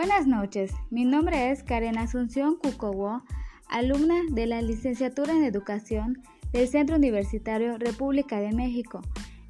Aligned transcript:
Buenas 0.00 0.26
noches, 0.26 0.72
mi 0.88 1.04
nombre 1.04 1.50
es 1.50 1.62
Karen 1.62 1.98
Asunción 1.98 2.56
Cucowo, 2.56 3.22
alumna 3.68 4.22
de 4.30 4.46
la 4.46 4.62
licenciatura 4.62 5.34
en 5.34 5.44
Educación 5.44 6.22
del 6.52 6.68
Centro 6.68 6.96
Universitario 6.96 7.76
República 7.76 8.40
de 8.40 8.52
México. 8.52 9.02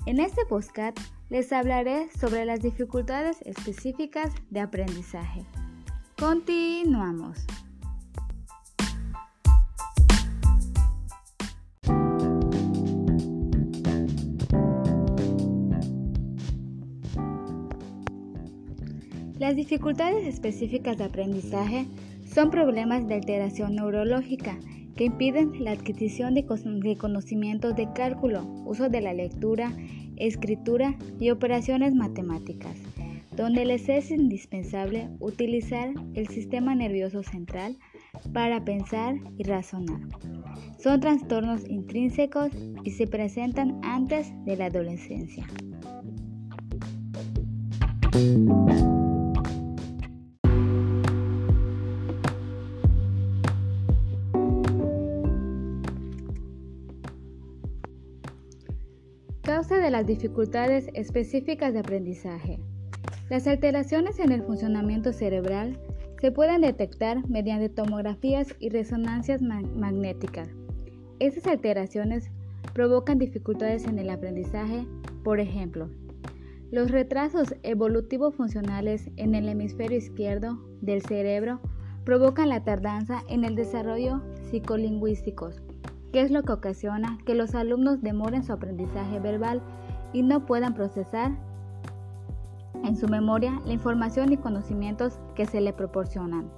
En 0.07 0.19
este 0.19 0.45
podcast 0.45 0.99
les 1.29 1.53
hablaré 1.53 2.09
sobre 2.19 2.45
las 2.47 2.63
dificultades 2.63 3.37
específicas 3.43 4.33
de 4.51 4.59
aprendizaje. 4.59 5.45
Continuamos. 6.19 7.47
Las 19.51 19.57
dificultades 19.57 20.29
específicas 20.29 20.97
de 20.97 21.03
aprendizaje 21.03 21.85
son 22.25 22.53
problemas 22.53 23.09
de 23.09 23.17
alteración 23.17 23.75
neurológica 23.75 24.57
que 24.95 25.07
impiden 25.07 25.65
la 25.65 25.73
adquisición 25.73 26.35
de 26.35 26.47
conocimientos 26.97 27.75
de 27.75 27.93
cálculo, 27.93 28.45
uso 28.65 28.89
de 28.89 29.01
la 29.01 29.13
lectura, 29.13 29.73
escritura 30.15 30.97
y 31.19 31.31
operaciones 31.31 31.97
matemáticas, 31.97 32.77
donde 33.37 33.65
les 33.65 33.89
es 33.89 34.13
indispensable 34.13 35.09
utilizar 35.19 35.95
el 36.15 36.29
sistema 36.29 36.77
nervioso 36.77 37.25
central 37.25 37.77
para 38.33 38.65
pensar 38.65 39.17
y 39.37 39.43
razonar. 39.43 39.99
Son 40.79 41.01
trastornos 41.01 41.69
intrínsecos 41.69 42.53
y 42.85 42.93
se 42.93 43.09
presentan 43.09 43.81
antes 43.83 44.33
de 44.45 44.57
la 44.57 44.67
adolescencia. 44.67 45.45
Las 60.01 60.07
dificultades 60.07 60.89
específicas 60.95 61.75
de 61.75 61.81
aprendizaje. 61.81 62.59
Las 63.29 63.47
alteraciones 63.47 64.19
en 64.19 64.33
el 64.33 64.43
funcionamiento 64.43 65.13
cerebral 65.13 65.79
se 66.23 66.33
pueden 66.33 66.63
detectar 66.63 67.29
mediante 67.29 67.69
tomografías 67.69 68.55
y 68.61 68.71
resonancias 68.71 69.43
magnéticas. 69.43 70.49
Estas 71.19 71.47
alteraciones 71.49 72.31
provocan 72.73 73.19
dificultades 73.19 73.85
en 73.85 73.99
el 73.99 74.09
aprendizaje, 74.09 74.87
por 75.23 75.39
ejemplo, 75.39 75.91
los 76.71 76.91
retrasos 76.91 77.55
evolutivos 77.63 78.35
funcionales 78.35 79.11
en 79.19 79.35
el 79.35 79.51
hemisferio 79.51 79.99
izquierdo 79.99 80.59
del 80.81 81.03
cerebro 81.03 81.61
provocan 82.05 82.49
la 82.49 82.65
tardanza 82.65 83.23
en 83.29 83.45
el 83.45 83.55
desarrollo 83.55 84.23
psicolingüístico, 84.51 85.51
que 86.11 86.23
es 86.23 86.31
lo 86.31 86.43
que 86.43 86.53
ocasiona 86.53 87.19
que 87.27 87.35
los 87.35 87.55
alumnos 87.55 88.01
demoren 88.01 88.45
su 88.45 88.55
aprendizaje 88.55 89.21
verbal 89.21 89.61
y 90.13 90.23
no 90.23 90.47
puedan 90.47 90.75
procesar 90.75 91.33
en 92.85 92.97
su 92.97 93.09
memoria 93.09 93.61
la 93.65 93.73
información 93.73 94.33
y 94.33 94.37
conocimientos 94.37 95.19
que 95.35 95.47
se 95.47 95.61
le 95.61 95.73
proporcionan. 95.73 96.51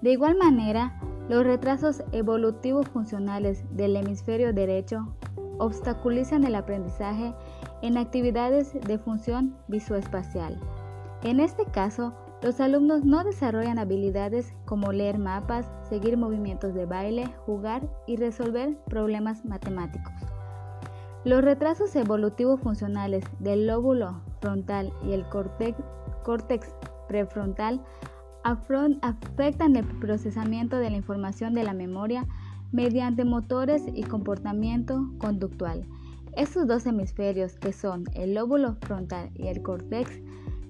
De 0.00 0.12
igual 0.12 0.36
manera, 0.36 1.00
los 1.28 1.44
retrasos 1.44 2.02
evolutivos 2.12 2.88
funcionales 2.88 3.64
del 3.70 3.96
hemisferio 3.96 4.52
derecho 4.52 5.08
obstaculizan 5.58 6.44
el 6.44 6.54
aprendizaje 6.54 7.34
en 7.82 7.96
actividades 7.96 8.74
de 8.86 8.98
función 8.98 9.56
visoespacial. 9.66 10.58
En 11.22 11.40
este 11.40 11.64
caso, 11.64 12.14
los 12.42 12.60
alumnos 12.60 13.04
no 13.04 13.24
desarrollan 13.24 13.80
habilidades 13.80 14.54
como 14.64 14.92
leer 14.92 15.18
mapas, 15.18 15.66
seguir 15.88 16.16
movimientos 16.16 16.74
de 16.74 16.86
baile, 16.86 17.26
jugar 17.44 17.88
y 18.06 18.16
resolver 18.16 18.76
problemas 18.84 19.44
matemáticos. 19.44 20.12
Los 21.28 21.44
retrasos 21.44 21.94
evolutivos 21.94 22.58
funcionales 22.58 23.22
del 23.38 23.66
lóbulo 23.66 24.22
frontal 24.40 24.94
y 25.06 25.12
el 25.12 25.26
córtex, 25.28 26.74
prefrontal 27.06 27.82
afectan 28.44 29.76
el 29.76 29.84
procesamiento 29.84 30.78
de 30.78 30.88
la 30.88 30.96
información 30.96 31.52
de 31.52 31.64
la 31.64 31.74
memoria 31.74 32.26
mediante 32.72 33.26
motores 33.26 33.82
y 33.92 34.04
comportamiento 34.04 35.10
conductual. 35.18 35.84
Estos 36.34 36.66
dos 36.66 36.86
hemisferios, 36.86 37.58
que 37.58 37.74
son 37.74 38.04
el 38.14 38.32
lóbulo 38.32 38.76
frontal 38.80 39.28
y 39.34 39.48
el 39.48 39.60
córtex, 39.60 40.22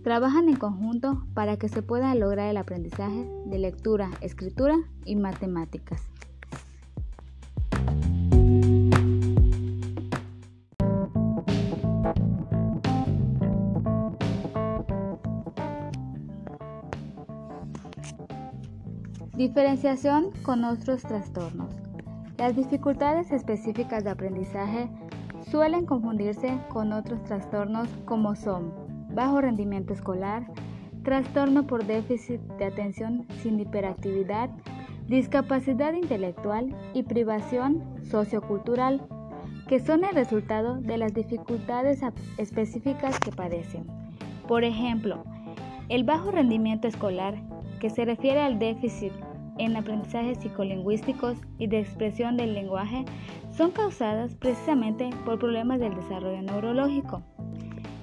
Trabajan 0.03 0.49
en 0.49 0.57
conjunto 0.57 1.27
para 1.35 1.57
que 1.57 1.69
se 1.69 1.83
pueda 1.83 2.15
lograr 2.15 2.49
el 2.49 2.57
aprendizaje 2.57 3.29
de 3.47 3.59
lectura, 3.59 4.11
escritura 4.23 4.77
y 5.05 5.17
matemáticas. 5.17 6.09
Diferenciación 19.39 20.33
con 20.43 20.65
otros 20.65 21.03
trastornos. 21.03 21.73
Las 22.39 22.57
dificultades 22.57 23.31
específicas 23.31 24.03
de 24.03 24.11
aprendizaje 24.11 24.91
suelen 25.49 25.87
confundirse 25.87 26.59
con 26.71 26.93
otros 26.93 27.23
trastornos 27.23 27.89
como 28.05 28.35
son 28.35 28.75
bajo 29.15 29.41
rendimiento 29.41 29.93
escolar, 29.93 30.45
trastorno 31.05 31.69
por 31.69 31.87
déficit 31.87 32.41
de 32.59 32.65
atención 32.65 33.29
sin 33.41 33.61
hiperactividad, 33.61 34.51
discapacidad 35.07 35.93
intelectual 35.93 36.75
y 36.93 37.05
privación 37.05 37.85
sociocultural, 38.11 39.07
que 39.69 39.79
son 39.79 40.03
el 40.03 40.17
resultado 40.17 40.81
de 40.81 40.99
las 40.99 41.15
dificultades 41.15 42.01
específicas 42.39 43.21
que 43.21 43.31
padecen. 43.31 43.87
Por 44.49 44.65
ejemplo, 44.65 45.23
el 45.89 46.03
bajo 46.03 46.33
rendimiento 46.33 46.89
escolar, 46.89 47.37
que 47.79 47.89
se 47.89 48.05
refiere 48.05 48.41
al 48.41 48.59
déficit 48.59 49.13
en 49.59 49.77
aprendizajes 49.77 50.39
psicolingüísticos 50.39 51.37
y 51.59 51.67
de 51.67 51.81
expresión 51.81 52.37
del 52.37 52.55
lenguaje, 52.55 53.05
son 53.51 53.71
causadas 53.71 54.35
precisamente 54.35 55.11
por 55.25 55.39
problemas 55.39 55.81
del 55.81 55.95
desarrollo 55.95 56.43
neurológico. 56.43 57.23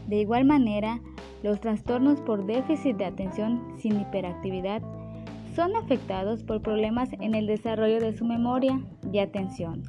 De 0.07 0.17
igual 0.17 0.45
manera, 0.45 0.99
los 1.43 1.59
trastornos 1.59 2.21
por 2.21 2.45
déficit 2.45 2.97
de 2.97 3.05
atención 3.05 3.61
sin 3.77 3.99
hiperactividad 3.99 4.81
son 5.55 5.75
afectados 5.75 6.43
por 6.43 6.61
problemas 6.61 7.09
en 7.13 7.33
el 7.33 7.47
desarrollo 7.47 7.99
de 7.99 8.13
su 8.13 8.25
memoria 8.25 8.81
y 9.11 9.19
atención. 9.19 9.83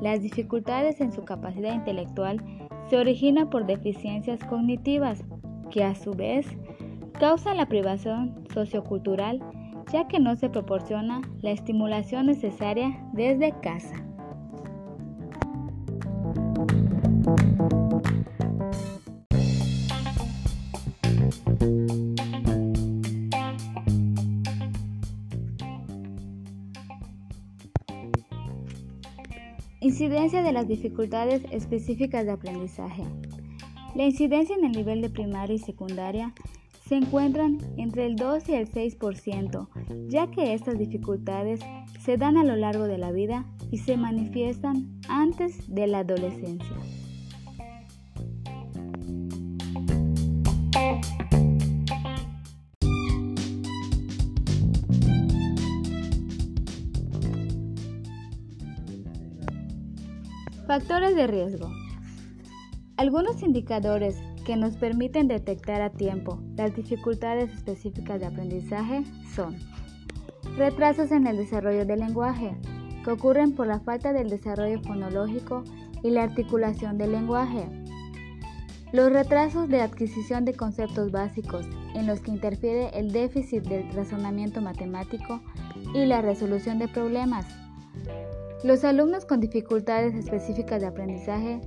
Las 0.00 0.20
dificultades 0.20 1.00
en 1.00 1.12
su 1.12 1.24
capacidad 1.24 1.72
intelectual 1.72 2.42
se 2.90 2.98
originan 2.98 3.48
por 3.48 3.64
deficiencias 3.64 4.42
cognitivas 4.44 5.22
que 5.70 5.84
a 5.84 5.94
su 5.94 6.12
vez 6.12 6.46
causan 7.18 7.56
la 7.56 7.66
privación 7.66 8.44
sociocultural 8.52 9.40
ya 9.92 10.08
que 10.08 10.18
no 10.20 10.36
se 10.36 10.48
proporciona 10.48 11.22
la 11.42 11.50
estimulación 11.50 12.26
necesaria 12.26 12.98
desde 13.12 13.52
casa. 13.60 14.04
Incidencia 29.80 30.42
de 30.42 30.52
las 30.52 30.66
dificultades 30.66 31.42
específicas 31.50 32.24
de 32.24 32.32
aprendizaje. 32.32 33.04
La 33.94 34.04
incidencia 34.04 34.56
en 34.56 34.64
el 34.64 34.72
nivel 34.72 35.02
de 35.02 35.10
primaria 35.10 35.54
y 35.54 35.58
secundaria 35.58 36.32
se 36.86 36.96
encuentran 36.96 37.58
entre 37.78 38.06
el 38.06 38.16
2 38.16 38.48
y 38.50 38.54
el 38.54 38.70
6%, 38.70 39.68
ya 40.08 40.30
que 40.30 40.52
estas 40.52 40.78
dificultades 40.78 41.60
se 42.00 42.18
dan 42.18 42.36
a 42.36 42.44
lo 42.44 42.56
largo 42.56 42.84
de 42.84 42.98
la 42.98 43.10
vida 43.10 43.46
y 43.70 43.78
se 43.78 43.96
manifiestan 43.96 45.00
antes 45.08 45.74
de 45.74 45.86
la 45.86 46.00
adolescencia. 46.00 46.76
Factores 60.66 61.14
de 61.14 61.26
riesgo. 61.26 61.70
Algunos 62.96 63.42
indicadores 63.42 64.18
que 64.44 64.56
nos 64.56 64.76
permiten 64.76 65.26
detectar 65.26 65.80
a 65.82 65.90
tiempo 65.90 66.38
las 66.56 66.76
dificultades 66.76 67.52
específicas 67.52 68.20
de 68.20 68.26
aprendizaje 68.26 69.02
son 69.34 69.56
retrasos 70.56 71.10
en 71.10 71.26
el 71.26 71.36
desarrollo 71.36 71.84
del 71.86 72.00
lenguaje, 72.00 72.54
que 73.02 73.10
ocurren 73.10 73.54
por 73.54 73.66
la 73.66 73.80
falta 73.80 74.12
del 74.12 74.28
desarrollo 74.28 74.80
fonológico 74.82 75.64
y 76.02 76.10
la 76.10 76.22
articulación 76.22 76.98
del 76.98 77.12
lenguaje. 77.12 77.66
Los 78.92 79.10
retrasos 79.12 79.68
de 79.68 79.80
adquisición 79.80 80.44
de 80.44 80.54
conceptos 80.54 81.10
básicos 81.10 81.66
en 81.94 82.06
los 82.06 82.20
que 82.20 82.30
interfiere 82.30 82.90
el 82.94 83.10
déficit 83.10 83.64
del 83.64 83.90
razonamiento 83.92 84.60
matemático 84.60 85.40
y 85.94 86.06
la 86.06 86.20
resolución 86.22 86.78
de 86.78 86.86
problemas. 86.86 87.46
Los 88.62 88.84
alumnos 88.84 89.24
con 89.24 89.40
dificultades 89.40 90.14
específicas 90.14 90.80
de 90.80 90.86
aprendizaje 90.86 91.60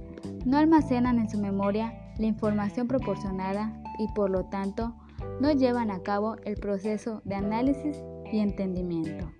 no 0.45 0.57
almacenan 0.57 1.19
en 1.19 1.30
su 1.30 1.38
memoria 1.38 2.06
la 2.19 2.25
información 2.25 2.87
proporcionada 2.87 3.73
y 3.99 4.07
por 4.13 4.29
lo 4.29 4.45
tanto 4.45 4.95
no 5.39 5.51
llevan 5.51 5.91
a 5.91 6.01
cabo 6.01 6.35
el 6.45 6.55
proceso 6.55 7.21
de 7.25 7.35
análisis 7.35 7.97
y 8.31 8.39
entendimiento. 8.39 9.31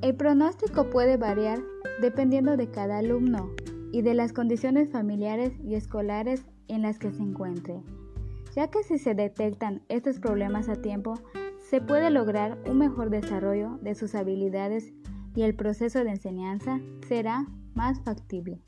El 0.00 0.14
pronóstico 0.16 0.88
puede 0.88 1.16
variar 1.16 1.58
dependiendo 2.00 2.56
de 2.56 2.70
cada 2.70 2.98
alumno 2.98 3.50
y 3.92 4.02
de 4.02 4.14
las 4.14 4.32
condiciones 4.32 4.90
familiares 4.90 5.52
y 5.64 5.74
escolares 5.74 6.44
en 6.68 6.82
las 6.82 6.98
que 6.98 7.12
se 7.12 7.22
encuentre, 7.22 7.82
ya 8.54 8.68
que 8.68 8.82
si 8.82 8.98
se 8.98 9.14
detectan 9.14 9.82
estos 9.88 10.18
problemas 10.18 10.68
a 10.68 10.76
tiempo, 10.76 11.14
se 11.58 11.80
puede 11.80 12.10
lograr 12.10 12.58
un 12.66 12.78
mejor 12.78 13.10
desarrollo 13.10 13.78
de 13.82 13.94
sus 13.94 14.14
habilidades 14.14 14.92
y 15.34 15.42
el 15.42 15.54
proceso 15.54 16.02
de 16.02 16.10
enseñanza 16.10 16.80
será 17.06 17.46
más 17.74 18.00
factible. 18.00 18.62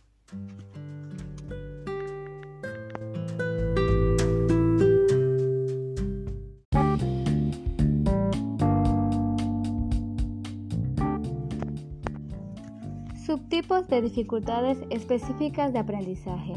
Subtipos 13.70 13.88
de 13.88 14.02
dificultades 14.02 14.78
específicas 14.90 15.72
de 15.72 15.78
aprendizaje. 15.78 16.54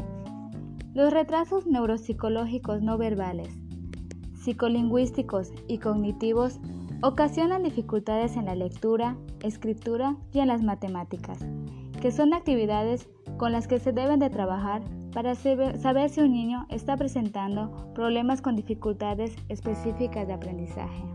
Los 0.94 1.12
retrasos 1.12 1.64
neuropsicológicos 1.64 2.82
no 2.82 2.98
verbales, 2.98 3.50
psicolingüísticos 4.34 5.52
y 5.68 5.78
cognitivos 5.78 6.58
ocasionan 7.02 7.62
dificultades 7.62 8.36
en 8.36 8.46
la 8.46 8.56
lectura, 8.56 9.16
escritura 9.44 10.16
y 10.32 10.40
en 10.40 10.48
las 10.48 10.64
matemáticas, 10.64 11.38
que 12.02 12.10
son 12.10 12.34
actividades 12.34 13.08
con 13.36 13.52
las 13.52 13.68
que 13.68 13.78
se 13.78 13.92
deben 13.92 14.18
de 14.18 14.30
trabajar 14.30 14.82
para 15.12 15.36
saber 15.36 16.10
si 16.10 16.20
un 16.20 16.32
niño 16.32 16.66
está 16.68 16.96
presentando 16.96 17.92
problemas 17.94 18.42
con 18.42 18.56
dificultades 18.56 19.36
específicas 19.48 20.26
de 20.26 20.32
aprendizaje. 20.32 21.13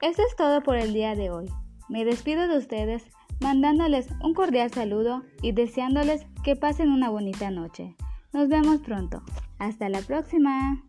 Eso 0.00 0.22
es 0.22 0.36
todo 0.36 0.62
por 0.62 0.76
el 0.76 0.92
día 0.92 1.16
de 1.16 1.30
hoy. 1.30 1.50
Me 1.88 2.04
despido 2.04 2.46
de 2.46 2.56
ustedes 2.56 3.04
mandándoles 3.40 4.08
un 4.22 4.32
cordial 4.32 4.70
saludo 4.70 5.22
y 5.42 5.52
deseándoles 5.52 6.26
que 6.44 6.54
pasen 6.54 6.90
una 6.90 7.10
bonita 7.10 7.50
noche. 7.50 7.96
Nos 8.32 8.48
vemos 8.48 8.80
pronto. 8.80 9.22
Hasta 9.58 9.88
la 9.88 10.00
próxima. 10.02 10.87